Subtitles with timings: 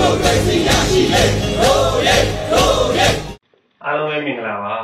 [0.00, 1.22] မိုကရေစီရရှိလေ
[1.60, 2.16] ရိုးရဲ
[2.52, 3.06] ရိုးရဲ
[3.84, 4.76] အားလုံးပဲမင်္ဂလာပါ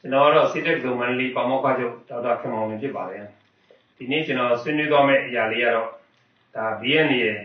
[0.00, 3.24] ကျွန်တော်ကတော့စစ်တက်ဇုံမန္တလေးပေါမောက္ခချုပ်ဒေါက်တာခင်မောင်မြင့်ဖြစ်ပါတယ်
[3.96, 5.88] ဒီနေ့ကျွန်တော်ဆွေးနွေးသွားမယ့်အရာလေးကတော့
[6.56, 7.38] ဒါ BNN ရဲ့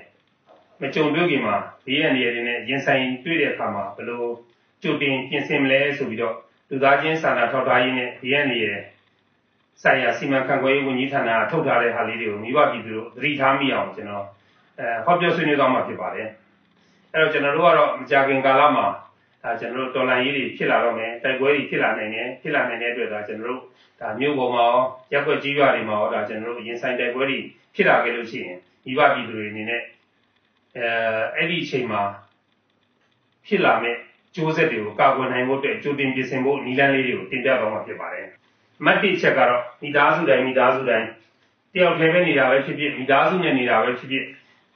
[0.81, 1.55] မကြုံတွေ့ခင်မှာ
[1.85, 4.23] BNN ရဲ့တွေနဲ့ရင်ဆိုင်တွေ့တဲ့အခါမှာဘယ်လို
[4.81, 6.35] ကြိုတင်ပြင်ဆင်မလဲဆိုပြီးတော့
[6.69, 8.79] လူသားချင်းစာနာထောက်ထားရေးနဲ့ BNN ရဲ့
[9.81, 14.25] ဆိုင်ရာစီမံခန့်ခွဲရေးဝန်ကြီးဌာနကထုတ်ထားတဲ့ဟာလေးတွေကိုမိဘပြည်သူတို့သတိထားမိအောင်ကျွန်တော်
[14.79, 16.29] အဲဟောပြောဆွေးနွေးသွားမှာဖြစ်ပါတယ်
[17.13, 18.85] အဲ့တော့ကျွန်တော်တို့ကတော့မကြာခင်ကာလမှာ
[19.43, 23.61] ဒါကျွန်တော်တို့တော်လိုင်းရေးတွေဖြစ်လာတော့မယ်တိုက်ပွဲတွေဖြစ်လာနိုင်တယ်ဖြစ်လာနိုင်တဲ့အတွက်ဒါကျွန်တော်တို့
[23.99, 24.81] ဒါမြို့ပေါ်မှာရော
[25.13, 27.39] ရပ်ကွက်ကြီးရွာတွေမှာရောဒါကျွန်တော်တို့ရင်ဆိုင်တိုက်ပွဲတွေ
[27.75, 29.81] ဖြစ်လာခဲ့လို့ရှိရင်မိဘပြည်သူတွေအနေနဲ့
[30.77, 30.85] အဲ
[31.35, 32.01] အဲ့ဒီအချိန်မှာ
[33.47, 33.95] ဖြစ်လာမဲ့
[34.35, 38.25] ကျိုးဆက်တွေကိုကာကွယ်နိုင်ဖို့အတွက်ကြိုတင်ပြင်ဆင်ဖို့နည်းလမ်းလေးတွေကိုတင်ပြသွားမှာဖြစ်ပါတယ်။
[38.79, 41.07] အမှတ်တစ်ချက်ကတော့မိသားစုတိုင်းမိသားစုတိုင်း
[41.73, 44.25] တယောက်တည်းပဲနေတာပဲဖြစ်ဖြစ်မိသားစုနဲ့နေတာပဲဖြစ်ဖြစ်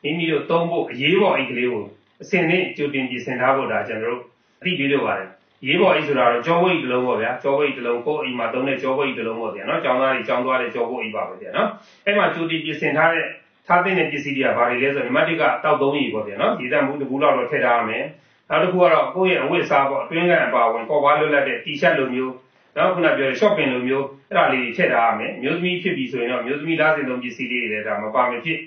[0.04, 1.86] မိမိတို့သုံးဖို့အရေးပေါ်အိတ်ကလေးကို
[2.23, 4.22] အစင်နဲ့ကြိုတင်ပြင်ဆင်ထားဖို့ဒါကျွန်တော်တို့
[4.61, 5.28] အသိပေးလို့ပါတယ်
[5.67, 11.67] ရေးပေါ်အိတ်ဆိုတာတော့ကြောဝိတ်တစ်လုံးပေါ့ဗျာကြောဝိတ်တစ်လုံးကိုအိမ်မှာသုံးတဲ့ကြောဝိတ်တစ်လုံးပေါ့ဗျာနော်ကျောင်းသားတွေကျောင်းသွားတဲ့ကြောဝိတ်ပါပဲဗျာနော်
[12.06, 13.25] အဲ့မှာကြိုတင်ပြင်ဆင်ထားတဲ့
[13.67, 18.03] ထားတဲ့ပစ္စည်းတွေကဘာတွေလဲဆိုတော့နံပါတ်1ကတောက်သုံးရီပေါ့ဗျာနော်ဒီတန်ဘူးတစ်ဘူးလောက်တော့ထည့်ထားရမယ်
[18.50, 22.33] နောက်တစ်ခုကတော့ကိုယ့်ရဲ့အဝတ်အစားပေါ့အတွင်းကအပါဝင်ပေါ်ပါလွတ်လပ်တဲ့ T-shirt လိုမျိုး
[22.78, 28.59] နောက်ခုနပြောတဲ့ shopping လိုမျိုးအဲ့ဒါလေးတွေထည့်ထားရမယ်မျိုးသမီးဖြစ်ပြီဆိုရင်တော့မျိုးသမီးသားစင်သုံးပစ္စည်းလေးတွေလည်းဒါမပါမဖြစ်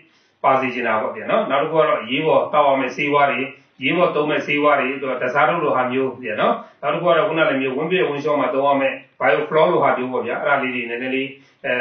[0.44, 3.40] ပါစေချင်တာပေါ့ဗျာနော်နောက်တစ်ခုကတော့ရေးပေါ်တောက်အောင်မဲ့ဆေးဝါးတွေ
[3.82, 11.28] ရေးပေါ်သုံးမဲ့ဆေးဝါးတွေသူကတစားထုတ်လိုဟာမျိုးပြနော်နောက်တစ်ခုကတော့ခုနလည်းမျိုးဝင်းပြဝင်းရှောင်းမှာသုံးရမဲ့ bioflow လိုဟာမျိုးပေါ့ဗျာအဲ့ဒါလေးတွေနည်းနည်းလေး
[11.64, 11.72] အဲ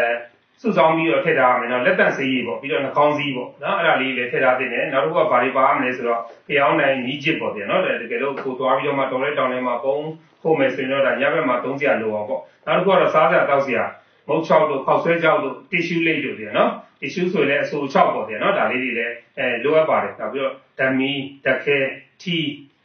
[0.61, 9.95] စုဆောင်ပြီးတော့ထည့်ထားရမယ်နော်လက်တန့်ဆေးကြီးပေါ့ပြီးတော့နှာခေါင်းစည်းပေါ့နော်အဲ့ဒါလေးလည်းထည့်ထားတင်တယ်နောက်တစ်ခုကဘာတွေပါရမလဲဆိုတော့ဖျောင်းနိုင်ညီးချစ်ပေါ့ဗျာနော်တကယ်လို့ကိုသွားပြီးတော့မှတော်လဲတောင်ထဲမှာပုံ
[10.41, 13.83] ခုမယ်ဆိုရင်တော့ဒါညဘက်မှာသုံးစရာလိုအောင်ပေါ့နောက်တစ်ခုကတော့စားစရာတောက်စရာ
[14.27, 16.69] မုတ်ချောက်တို့ခောက်ဆွဲချောက်တို့တီရှူးလိတ်တို့ပြနော်
[17.01, 21.11] တီရှူးဆိုရင်လည်းအဆိုချောက်ပေါ့ဗျာနော်ဒါလေးတွေလည်းအဲလိုအပ်ပါတယ်နောက်ပြီးတော့ဓမီ
[21.45, 21.77] ဓခဲ
[22.21, 22.37] ထီ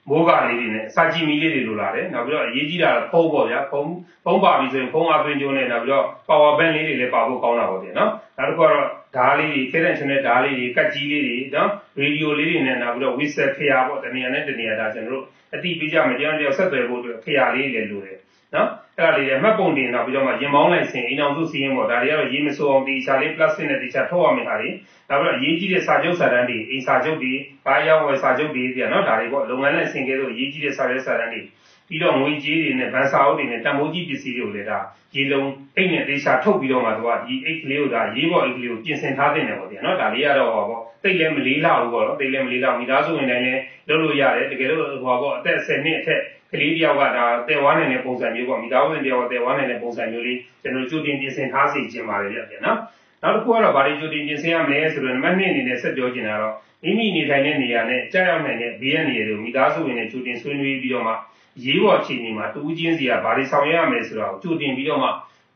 [0.08, 3.90] မိုးကလေးတွေနဲ့စာကြည့်မီလေးတွေလိုလာတယ်နောက်ပြီးတော့အရေးကြီးတာဖုံးပေါ့ဗျာဖုံး
[4.24, 8.86] ဖုံးပါပြီဆိုရင်ဖုံးအသွင်းကျိုးနဲ့နောက်ပြီးတော့ power bank လေးတွေလည်းပါဖို့ကောင်းတာပေါ့ဗျာနော်နောက်တစ်ခုကတော့
[9.16, 15.24] ဓားလေးတွေခဲတဲ့ချွန်းတဲ့ဓားလေးတွေကတ်ကြီးလေးတွေနော်ရေဒီယိုလေးတွေနဲ့နောက်ပြီးတော့ whistle ခရာပေါ့တနေရာနဲ့တနေရာဒါကျွန်တော်တို့
[15.54, 18.16] အတိပေးကြမယ်တရားတရားဆက်သွယ်ဖို့အတွက်ခရာလေးတွေလည်းလိုတယ်
[18.54, 18.68] နော်
[19.00, 24.68] အဲ့ဒါလေးတွေမှတ်ပုံတင်နောက်ပြီးတော့မှရင်မောင်းလိုက်စင်အိမ်အောင်စုစီးရင်ပေါ့ဒါတွေကတော့ရေးမစိုးအောင်ဒီချာလေး plastic နဲ့ဒီချာထုတ်ရမယ်ဟာတွေ
[25.08, 27.32] နောက်ပြီးတော့အရေးကြီးတဲ့စာချုပ်စာတမ်းတွေအိမ်စာချုပ်တွေ
[27.66, 31.40] ဘာရောက်ဝယ်စာချုပ်တွေပြနော်ဒါတွေပေါ့လုပ်ငန်းနဲ့ဆင်ကဲလို့အရေးကြီးတဲ့စာရွက်စာတမ်းတွေ
[31.88, 34.78] ပြီးတော့ငွေကြေးတွေနဲ့ဗန်စာအုပ်တွေနဲ့တံမိုးကြီးပစ္စည်းတွေကိုလည်းဒါ
[35.14, 46.20] ရေလုံးအိတ်နဲ့တေချာထုတ်ပြီးတော့မှသူကဒီအိတ်ကလေးကိုဒါရေးပေါ်အိတ်ကလေးကိုပြင်ဆင်ထားတဲ့တယ်ပေါ့ဗျာနော်ဒါလေးကတော့ဟောပေါ့တိတ်လည်းမလေးလောက်ဘူးပေါ့နော်တိတ်လည်းမလေးလောက်မိသားစုဝင်တိုင်းလည်းလုပ်လို့ရတယ်တကယ်လို့ဟောပေါ့အသက်10နှစ်အထက်
[46.52, 52.78] ကလေးတယောက်ကဒါတဲဝါးနိုင်တဲ့ပုံစံမျိုးပေါ့မိသားစုဝင်တယောက်ကတဲဝါးနိုင်တဲ့ပုံစံမျိုးလေးကျွန်တော်ကြိုတင်ပြင်ဆင်ထားစီခြင်းပါတယ်ဗျာနော်
[53.22, 61.12] နောက်တစ်ခုကတော့ဗာဒီကြိုတင်ပြင်ဆင်ရမယ်ဆိုတော့နံပါတ်2အနေနဲ့ဆက်ပြောချင်တာတော့မိမိနေထိုင်တဲ့နေရာနဲ့ကြားရောက်နိုင်တဲ့ဘေးရန်နေရာတွေကိုမိသားစုဝင်နဲ့ကြိုတင်ဆွေးနွေးပြီးတော့မှ
[61.64, 65.08] ရေးပေါ်အခြေအနေမှာတူးချင်းစီကဘာတွေဆောင်ရွက်ရမယ်ဆိုတာကိုကြိုတင်ပြီးတော့မှ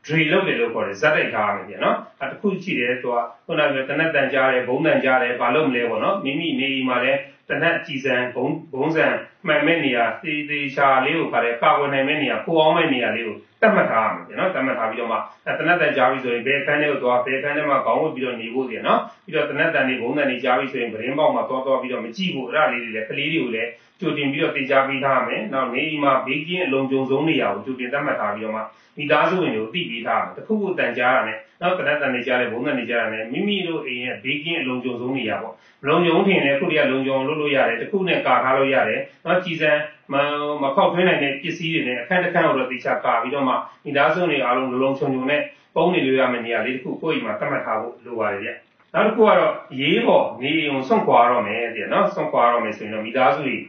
[0.05, 3.16] drill လုပ်တယ်လို့ခေါ်တယ်ဇက်တိုက်ထားရမယ်ပြန်နော်အဲတစ်ခုရှိတယ်သူက
[3.47, 7.19] ခုနကတနက်တန်ကြားတယ်ဘုံတန်ကြားတယ်ဘာလို့မလဲပေါ့နော်မိမိနေအိမ်မှာလည်း
[7.49, 9.06] တနက်ကြည်စံဘုံဘုံစံ
[9.47, 15.16] မှန်မဲ့နေရာသေသေးချာလေးကိုခါတယ်ကာကွယ်နိုင်မဲ့နေရာပိုအောင်မဲ့နေရာလေးကိုတတ်မှတ်ထားရမယ်ပြန်နော်တတ်မှတ်ထားပြီးတော့မှ
[15.59, 23.69] တနက်တန်ကြားပြီဆိုရင်ဘယ်ခန်းထဲကိုသွားဘယ်ခန်းထဲမှာခေါင်းဝတ်ပြီးတော့နေဖို့ပြန်နော်ပြီးတော့တနက်တန်နေဘုံတန်နေကြားပြီဆိုရင်ပရင်းပေါက်မှာသွားသွားပြီးတော့မကြည့်ဘူးအဲ့ဒါလေးတွေလည်းကလေးတွေကိုလည်း
[24.00, 28.60] ကြိုတင်ပြီးတော့တင်ကြားပေးထားရမယ်နောက်နေအိမ်မှာဘေးကင်းအလုံးကြုံဆုံးနေရာကိုကြိုတင်တတ်မှတ်ထားပြီးတော့မှ
[28.99, 35.55] မိသားစုဝင်တွေကိုသိပေးထားတယ်တခုခုတန်ကြားရတဲ့နောက်တနက်တန်နေကြားတဲ့ဘုံတန်နေကြားရတဲ့မိမိတို့အိမ်ရဲ့ဘေးကင်းအလုံးကြုံဆုံးနေရာပေါ့
[35.87, 39.71] လုံကြုံထင်တယ်ခုတည်းကလုံကြုံလုပ်လို့ရတယ်တခုနဲ့ကာထားလို့ရတယ်နောက်ကြည်စံ
[40.12, 40.15] မ
[40.62, 45.41] မခောက်ထွင်းနိုင်တဲ့ပစ္စည်းတွေနဲ့အခန်းတစ်ခန်းကိုတော့တေချာကာပြီးတော့မှမိသားစုတွေအားလုံးလုံလုံခြုံခြုံနဲ့
[45.75, 48.50] ပုံနေလို့ရမယ့်နေရာလေးတစ်ခုကိုယ့်အိမ်မှာတတ်မှတ်ထားဖို့လိုပါတယ်ဗျ
[48.94, 53.65] နောက်တစ်ခုကတော့ရေးပေါ်နေအိမ်ကိုဆွန့်ခွာတော့မယ်တဲ့နော်ဆွန့်ခွာတော့မယ်ဆိုရင်တော့မိသားစုတွေအဲ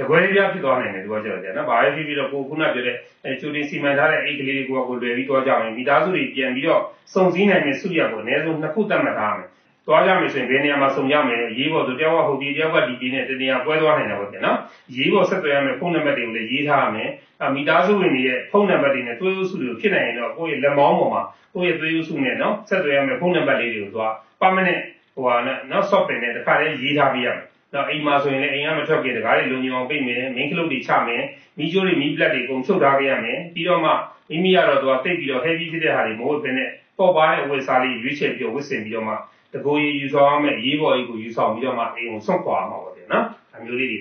[0.00, 2.94] တကွဲပြဖြစ်သွားနိုင်တယ်ဒီကကြောက်ကြနော်။ဘာပဲဖြစ်ဖြစ်တော့ကိုခုနပြောတဲ့
[3.24, 6.80] အဲကျူတင်စီမံထားတဲ့အိတ်ကလေးတွေကိုကိုလွယ်ပြီးသွားကြအောင်မိသားစုတွေပြန်ပြီးတော့
[7.14, 9.48] စုံစည်းနိုင်တဲ့စုရကိုအနည်းဆုံးနှစ်ခုသတ်မှတ်ထားရမယ်။
[9.86, 14.58] သွားကြမယ်ဆိုရင်ဘယ်နေရာမှာစုံကြမယ်ရေးပေါ်ဆိုတယောက်ကဟုတ်ဒီတယောက်ကဒီဒီနဲ့တနေရာပွဲသွားနိုင်တာပေါ့ဗျာနော်။
[14.96, 17.08] ရေးပေါ်ဆက်သွယ်ရမယ်ဖုန်းနံပါတ်တွေကိုလည်းရေးထားရမယ်။
[17.44, 21.22] အမိသားစုဝင်တွေရဲ့ဖုန်းနံပါတ်တွေနဲ့သွေးဥစုတွေကိုဖြစ်နိုင်ရင်တော့ကိုယ့်ရဲ့လက်မောင်းပေါ်မှာ
[21.54, 24.80] ကိုယ့်ရဲ့သွေးဥစုနဲ့နော်ဆက်သွယ်ရမယ်ဖုန်းနံပါတ်လေးတွေကိုသွား permanent
[25.14, 31.22] ဟိုဟာနဲ့နော် software နဲ့တစ်ခါတည်းရေးထားပြရမယ်။ တော့အိမ်မှာဆိုရင်လည်းအိမ်ကမထွက်ခင်တကားတွေလုံညုံအောင်ပိတ်မယ်မင်းကလုတ်တွေချမယ်
[31.58, 33.90] မိကျိုးတွေမိပလက်တွေအကုန်ချုပ်ထားခဲ့ရမယ်ပြီးတော့မှ
[34.30, 36.68] မိမိကတော့သူကတိတ်ပြီးတော့ heavy ဖြစ်တဲ့ဟာတွေမဟုတ်ဘဲနဲ့
[36.98, 39.14] ပေါ့ပါတဲ့အဝတ်စားလေးရွေးချယ်ပြီးတော့ဝတ်ဆင်ပြီးတော့မှ
[39.52, 43.24] တကိုယ်ရည်ယူဆောင်ရမယ်ရေးပေါ်ကြီးကိုယူဆောင်ပြီးတော့မှအိမ်ကိုဆွန့်ခွာမှာပေါ့တဲ့နော်
[43.54, 44.00] အမျိုးလေးတွေ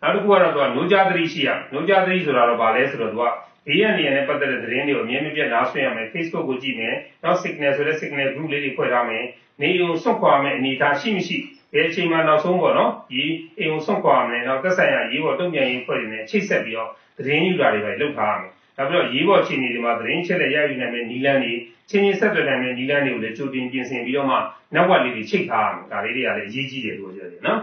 [0.00, 3.24] နောက်တစ်ခုကတော့သူကနိုးကြသတိရှိရနိုးကြသတိဆိုတာတော့ဗာလဲဆိုတော့သူက
[3.66, 6.94] ဘေးရန်နေရနဲ့ပတ်သက်တဲ့သတင်းတွေကိုအမြဲမပြတ်နားဆွင့်ရမယ် Facebook ကိုကြည့်မယ်
[7.24, 9.24] နောက် signal ဆိုတဲ့ signal group လေးတွေဖွဲ့ထားမယ်
[9.62, 11.36] နေုံဆွန့်ခွာမယ်အနေအထားရှိမရှိ
[11.72, 13.22] ဘယ်အချိန်မှနောက်ဆုံးပေါ့နော်ဒီ
[13.58, 21.52] အိမ်ကိုဆွန့်ခွာမယ်နောက်သက်ဆိုင်ရာရေးပေါ်တုံ့ပြန်ရေးဖွဲ့တွေနဲ့ချိတ်ဆက်ပြီးတော့သတင်းယူတာတွေပဲလုပ်ထားရမယ်နောက်ပြီးတော့ရေးပေါ်အခြေအနေတွေမှာသတင်းချက်လက်ရယူနိုင်မယ့်နီလန်းတွေ
[21.88, 24.36] ချင်းချင်းဆက်သွယ်နိုင်မယ့်နီလန်းတွေကိုလည်းကြိုတင်ပြင်ဆင်ပြီးတော့မှ
[24.74, 27.58] နောက်ဝက်လေးတွေချိတ်ထားရမယ်ဒါလေးတွေကလည်းအရေးကြီးတယ်လို့ပြောတယ်နော်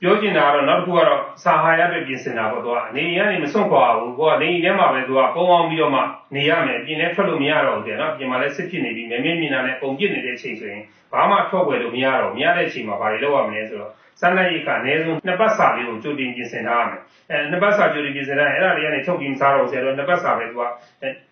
[0.00, 6.00] ပြောချင်တာကတော့နောက်တစ်ခုကတော့စာဟာရအတွက်ပြင်ဆင်တာပေါ့သူကနေအိမ်ကနေမစွန့်ခွာဘူးကိုကနေအိမ်ထဲမှာပဲသူကပုံအောင်ပြီးတော့မှ
[6.34, 10.82] နေရမယ်ပြင်ထဲထွက်လို့မရတော့ဘူးတဲ့နော်ပြင်မှာလည်းစစ်ဖြစ်နေပြီးမမြင်မြင်တာနဲ့ပုံပြစ်နေတဲ့အချိန်ဆိုရင်
[11.12, 17.00] ဘာမှထွက်ွယ်လို့မရတော့မရတဲ့အချိန်မှာဘာတွေလုပ်ရမလဲဆိုတော့စမ်းလိုက်ရကအနည်းဆုံးနှစ်ပတ်စာလေးကိုကြိုတင်ပြင်ဆင်ထားရမယ်
[17.30, 20.62] အဲနှစ်ပတ်စာကြိုတင်ပြင်ဆင်ထားရင်အဲ့ဒါလေးကနေထုတ်ပြီးမစားတော့ဆရာတို့နှစ်ပတ်စာပဲသူက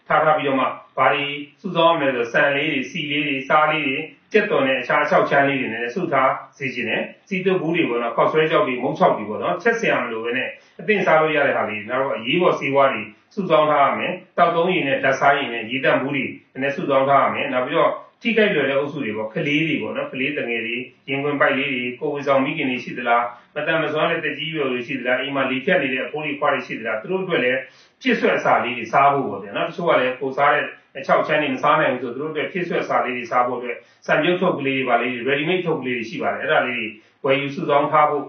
[0.08, 0.65] ထားထားပြီးတော့မှ
[0.99, 1.25] ဘာတွေ
[1.61, 3.99] စုဆောင်းရမလဲဆိုစံလေးတွေစီလေးတွေစားလေးတွေ
[4.32, 10.49] ကြက်တော်နဲ့အခြားအချောက်ချမ်းလေးတွေနဲ့စုထားစေခြင်းနဲ့စီတုပ်ဘူးတွေပေါ့နော်ခောက်ဆွဲကြောက်တွေမုံချောက်တွေပေါ့နော်ချက်စရာမလိုပဲနဲ့
[10.81, 13.00] အသင့်စားလို့ရတဲ့ဟာလေးနောက်တော့အရေးပေါ်စေဝါတွေ
[13.34, 16.25] စုဆောင်းထားရမယ်တောက်သုံးရည်နဲ့ဓာတ်စားရည်နဲ့ရေတန့်ဘူးတွေ
[16.62, 17.90] နဲ့စုဆောင်းထားရမယ်နောက်ပြီးတော့
[18.23, 20.75] ထိခိုက်လွယ်တဲ့အုပ်စုတွေပေါ့ကလေးတွေပေါ့နော်ကလေးတငယ်တွေ
[21.08, 23.23] ရင်ခွင်ပိုက်လေးတွေကိုဝေဆောင်မိခင်တွေရှိသလား
[23.55, 27.58] မတန်မစွမ်းတဲ့တကြီးရွယ်တွေရှိသလားအိမ်မှာလေဖြတ်နေတဲ့အဖိုးလေးခွားတွေရှိသလားသူတို့အတွက်လည်း
[28.00, 30.62] ပြည့်စွက်အစာလေးတွေစားဖို့ပေါ့ဗျာနော်တချို့ကလည်းကိုစားတဲ့
[30.99, 36.87] အချောက်ချမ်းတွေမစားနိုင်ဘူးဆိုသူတို့အတွက်ပြည့်စွက်အစာလေးတွေစားဖို့အတွက်စံပြုတ်ထုတ်ကလေးတွေပါလေး ready made ထုတ်ကလေးတွေရှိပါတယ်အဲ့ဒါလေးတွေ
[37.25, 38.25] ဝယ်ယူစုဆောင်းထားဖို့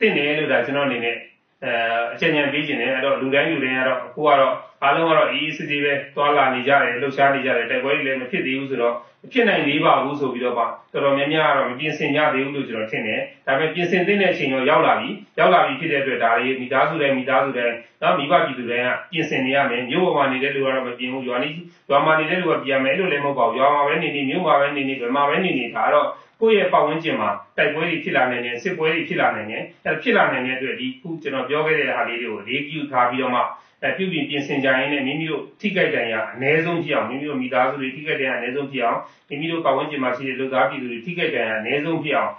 [0.00, 1.16] တင့်တယ်လို့ဒါကျွန်တော်အနေနဲ့
[1.64, 1.72] အဲ
[2.12, 4.52] အချက်ဉာဏ်ပေးခြင်းတယ်အဲ့တော့လူတိုင်းလူတိုင်းကတော့အခုကတော့
[4.82, 15.08] အားလုံးကတော့အေးအေးစစ်စစ်ပဲတွာလာနေကြတယ်လှုပ်ရှားနေကြတယ်တိုက်ပွဲတွေလည်းမဖြစ်သေးဘူးဆိုတော့မဖြစ်နိုင်သေးပါဘူးဆိုပြီးတော့ပါတော်တော်များများကတော့မပြင်ဆင်ကြသေးဘူးလို့ကျွန်တော်ထင်တယ်ဒါပေမဲ့ပြင်ဆင်သင့်တဲ့အချိန်တော့ရောက်လာပြီ
[15.38, 21.48] ရောက်လာပြီဖြစ်တဲ့အတွက်ဒါလေးမိသားစုတိုင်းမိသားစုတိုင်းနော်မိဘပြည်သူတိုင်းကပြင်ဆင်နေရမယ်မြို့ပေါ်မှာနေတဲ့လူကတော့မပြင်ဘူးရွာနေ
[21.88, 26.06] ရွာမှာနေတဲ့လူကပြင်မယ်လို့လည်းမဟုတ်ပါဘူးရွာမှာပဲနေနေမြို့မှာပဲနေနေဘယ်မှာပဲနေနေဒါတော့
[26.41, 33.41] ကိုယ့်ရဲ့ပတ်ဝန်းကျင်မှာတိုက်ပွဲတွေဖြစ်လာနိုင်တယ်စစ်ပွဲတွေဖြစ်လာနိုင်တယ်အဲဖြစ်လာနိုင်တဲ့အတွက်ဒီခုကျွန်တော်ပြောခဲ့တဲ့ဟာလေးတွေကိုလေးကျူထားပြီးတော့မှ
[33.83, 42.31] အဲပြုပြင်ပြင်ဆင်ကြရင်လည်းမိမိတို့ထိခိုက်ဒဏ်ရာအ ਨੇ ဆုံးဖြစ်အောင်မိမိတို့မိသားစုတွေထိခိုက်ဒဏ်ရာအ ਨੇ ဆုံးဖြစ်အောင်မိမိတို့ပတ်ဝန်းကျင်မှာရှိတဲ့လူသားပြည်သူတွေထိခိုက်ဒဏ်ရာအ ਨੇ ဆုံးဖြစ်အောင်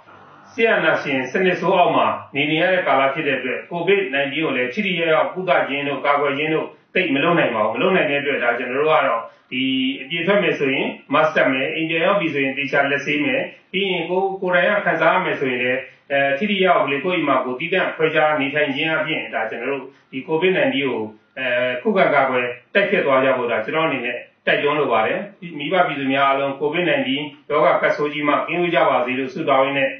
[0.53, 9.22] ဆရာနာရှင်စနစ်ဆိုးအောင်မှာနေနေရတဲ့ကာလဖြစ်တဲ့အတွက် COVID-19 ကိုလည်းထိထိရောက်ရောက်ကုသခြင်းတို့ကာကွယ်ခြင်းတို့ သိမလုပ်နိုင်ပါဘူးမလုပ်နိုင်တဲ့အတွက်ဒါကျွန်တော်တို့ကတော့
[9.52, 9.62] ဒီ
[10.02, 15.80] အပြေထွက်မယ်ဆိုရင် master မယ်အင်ဂျင်ရောက်ပြီဆိုရင်တေချာလက်ဆေးမယ်ပြီးရင်ကိုကိုယ်တိုင်ကခံစားရမယ်ဆိုရင်လည်း
[16.12, 20.96] အဲထိထိရောက်လေကိုယ့်အိမ်မှာကိုတည်တံ့ခွဲခြားနေထိုင်ခြင်းအပြင်ဒါကျွန်တော်တို့ဒီ COVID-19 ကို
[21.38, 21.46] အဲ
[21.82, 24.16] ခုခံကာကွယ်တိုက်ဖြစ်သွားကြဖို့ဒါကျွန်တော်အနေနဲ့
[24.46, 25.18] တိုက်တွန်းလိုပါတယ်
[25.58, 27.10] မိဘပြည်သူများအားလုံး COVID-19
[27.50, 29.90] ရောဂါကတ်ဆိုးကြီးမှကင်းဝေးကြပါစေလို့ဆုတောင်းရင်းနဲ့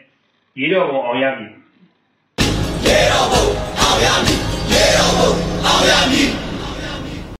[0.58, 1.52] ရေတော်ပုံအောင်ရမည်
[2.86, 3.44] ရေတော်ပုံ
[3.80, 4.38] အောင်ရမည်
[4.72, 5.30] ရေတော်ပုံ
[5.64, 6.45] အောင်ရမည်